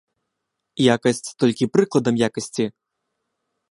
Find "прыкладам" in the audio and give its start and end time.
1.77-2.15